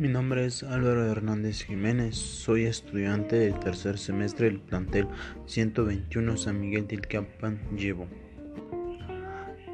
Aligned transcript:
es 0.00 0.62
Álvaro 0.62 1.10
Hernández 1.10 1.64
Jiménez, 1.64 2.14
soy 2.14 2.66
estudiante 2.66 3.34
del 3.34 3.58
tercer 3.58 3.98
semestre 3.98 4.46
del 4.46 4.60
plantel 4.60 5.08
121 5.46 6.36
San 6.36 6.60
Miguel 6.60 6.86
Tilcapan 6.86 7.58
Llevo. 7.76 8.06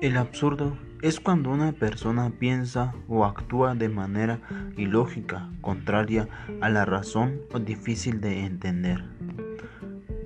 El 0.00 0.16
absurdo 0.16 0.78
es 1.02 1.20
cuando 1.20 1.50
una 1.50 1.72
persona 1.72 2.32
piensa 2.38 2.94
o 3.06 3.26
actúa 3.26 3.74
de 3.74 3.90
manera 3.90 4.40
ilógica, 4.78 5.50
contraria 5.60 6.26
a 6.62 6.70
la 6.70 6.86
razón 6.86 7.42
o 7.52 7.58
difícil 7.58 8.22
de 8.22 8.46
entender. 8.46 9.04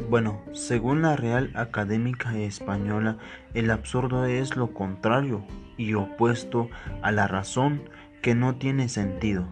Bueno, 0.09 0.45
según 0.53 1.03
la 1.03 1.17
Real 1.17 1.51
Académica 1.55 2.39
Española, 2.39 3.19
el 3.53 3.69
absurdo 3.73 4.27
es 4.27 4.55
lo 4.55 4.73
contrario 4.73 5.45
y 5.77 5.95
opuesto 5.95 6.71
a 7.03 7.11
la 7.11 7.27
razón 7.27 7.83
que 8.23 8.37
no 8.37 8.57
tiene 8.57 8.89
sentido. 8.89 9.49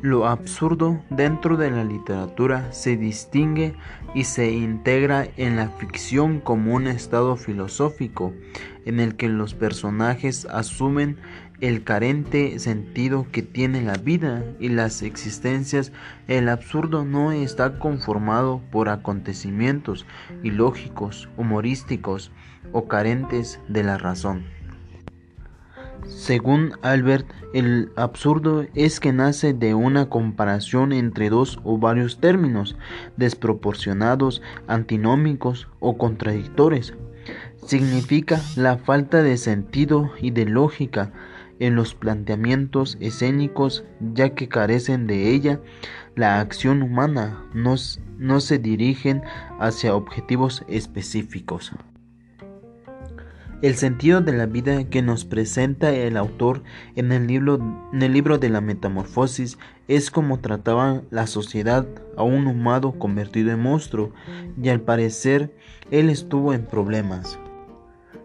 Lo 0.00 0.28
absurdo 0.28 1.02
dentro 1.10 1.56
de 1.56 1.72
la 1.72 1.82
literatura 1.82 2.70
se 2.72 2.96
distingue 2.96 3.74
y 4.14 4.24
se 4.24 4.52
integra 4.52 5.26
en 5.36 5.56
la 5.56 5.70
ficción 5.70 6.38
como 6.38 6.74
un 6.74 6.86
estado 6.86 7.34
filosófico 7.34 8.32
en 8.84 9.00
el 9.00 9.16
que 9.16 9.28
los 9.28 9.54
personajes 9.54 10.46
asumen 10.46 11.18
el 11.60 11.82
carente 11.82 12.60
sentido 12.60 13.26
que 13.32 13.42
tiene 13.42 13.82
la 13.82 13.94
vida 13.94 14.44
y 14.60 14.68
las 14.68 15.02
existencias. 15.02 15.90
El 16.28 16.48
absurdo 16.48 17.04
no 17.04 17.32
está 17.32 17.80
conformado 17.80 18.62
por 18.70 18.90
acontecimientos 18.90 20.06
ilógicos, 20.44 21.28
humorísticos 21.36 22.30
o 22.70 22.86
carentes 22.86 23.58
de 23.66 23.82
la 23.82 23.98
razón. 23.98 24.57
Según 26.08 26.72
Albert, 26.82 27.26
el 27.52 27.92
absurdo 27.94 28.66
es 28.74 28.98
que 28.98 29.12
nace 29.12 29.52
de 29.52 29.74
una 29.74 30.08
comparación 30.08 30.92
entre 30.92 31.30
dos 31.30 31.60
o 31.64 31.78
varios 31.78 32.18
términos 32.18 32.76
desproporcionados, 33.16 34.42
antinómicos 34.66 35.68
o 35.80 35.98
contradictores. 35.98 36.94
Significa 37.64 38.40
la 38.56 38.78
falta 38.78 39.22
de 39.22 39.36
sentido 39.36 40.10
y 40.20 40.30
de 40.30 40.46
lógica 40.46 41.12
en 41.60 41.74
los 41.74 41.94
planteamientos 41.94 42.96
escénicos 43.00 43.84
ya 44.14 44.30
que 44.30 44.48
carecen 44.48 45.06
de 45.06 45.30
ella, 45.34 45.60
la 46.14 46.40
acción 46.40 46.82
humana 46.82 47.44
no, 47.52 47.74
no 48.16 48.40
se 48.40 48.58
dirigen 48.58 49.22
hacia 49.60 49.94
objetivos 49.94 50.64
específicos. 50.68 51.72
El 53.60 53.74
sentido 53.74 54.20
de 54.20 54.32
la 54.32 54.46
vida 54.46 54.84
que 54.84 55.02
nos 55.02 55.24
presenta 55.24 55.90
el 55.90 56.16
autor 56.16 56.62
en 56.94 57.10
el 57.10 57.26
libro, 57.26 57.58
libro 57.92 58.38
de 58.38 58.50
la 58.50 58.60
Metamorfosis 58.60 59.58
es 59.88 60.12
como 60.12 60.38
trataba 60.38 61.02
la 61.10 61.26
sociedad 61.26 61.84
a 62.16 62.22
un 62.22 62.46
humano 62.46 62.96
convertido 63.00 63.50
en 63.50 63.58
monstruo 63.58 64.12
y 64.62 64.68
al 64.68 64.80
parecer 64.80 65.52
él 65.90 66.08
estuvo 66.08 66.52
en 66.54 66.66
problemas. 66.66 67.36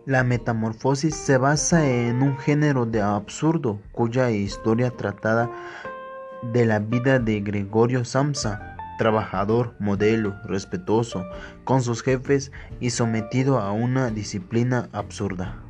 La 0.05 0.23
metamorfosis 0.23 1.15
se 1.15 1.37
basa 1.37 1.89
en 1.89 2.21
un 2.21 2.37
género 2.37 2.85
de 2.85 3.01
absurdo 3.01 3.79
cuya 3.91 4.29
historia 4.29 4.91
tratada 4.91 5.49
de 6.51 6.65
la 6.65 6.77
vida 6.77 7.17
de 7.17 7.39
Gregorio 7.39 8.05
Samsa 8.05 8.72
trabajador, 8.97 9.73
modelo, 9.79 10.35
respetuoso 10.43 11.25
con 11.63 11.81
sus 11.81 12.03
jefes 12.03 12.51
y 12.79 12.91
sometido 12.91 13.59
a 13.59 13.71
una 13.71 14.09
disciplina 14.09 14.89
absurda. 14.91 15.63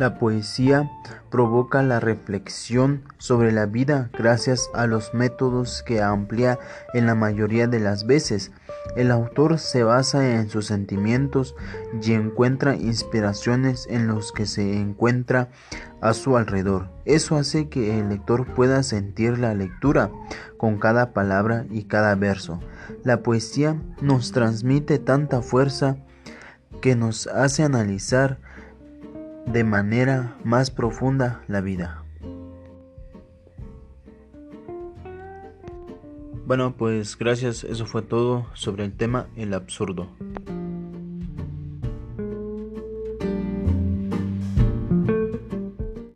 La 0.00 0.18
poesía 0.18 0.90
provoca 1.30 1.80
la 1.82 2.00
reflexión 2.00 3.04
sobre 3.18 3.52
la 3.52 3.66
vida 3.66 4.10
gracias 4.12 4.68
a 4.74 4.88
los 4.88 5.14
métodos 5.14 5.84
que 5.84 6.02
amplía 6.02 6.58
en 6.94 7.06
la 7.06 7.14
mayoría 7.14 7.68
de 7.68 7.78
las 7.78 8.04
veces. 8.04 8.50
El 8.96 9.12
autor 9.12 9.60
se 9.60 9.84
basa 9.84 10.34
en 10.34 10.50
sus 10.50 10.66
sentimientos 10.66 11.54
y 12.02 12.12
encuentra 12.12 12.74
inspiraciones 12.74 13.86
en 13.88 14.08
los 14.08 14.32
que 14.32 14.46
se 14.46 14.76
encuentra 14.76 15.50
a 16.00 16.12
su 16.12 16.36
alrededor. 16.36 16.90
Eso 17.04 17.36
hace 17.36 17.68
que 17.68 17.98
el 17.98 18.08
lector 18.08 18.52
pueda 18.52 18.82
sentir 18.82 19.38
la 19.38 19.54
lectura 19.54 20.10
con 20.56 20.78
cada 20.78 21.12
palabra 21.12 21.66
y 21.70 21.84
cada 21.84 22.16
verso. 22.16 22.58
La 23.04 23.22
poesía 23.22 23.80
nos 24.02 24.32
transmite 24.32 24.98
tanta 24.98 25.40
fuerza 25.40 25.98
que 26.80 26.96
nos 26.96 27.28
hace 27.28 27.62
analizar 27.62 28.40
de 29.46 29.64
manera 29.64 30.36
más 30.44 30.70
profunda 30.70 31.42
la 31.48 31.60
vida. 31.60 32.04
Bueno, 36.46 36.74
pues 36.76 37.16
gracias, 37.16 37.64
eso 37.64 37.86
fue 37.86 38.02
todo 38.02 38.46
sobre 38.52 38.84
el 38.84 38.92
tema 38.92 39.28
el 39.36 39.54
absurdo. 39.54 40.08